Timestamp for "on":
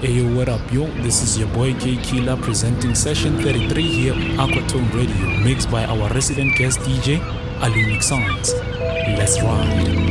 4.14-4.48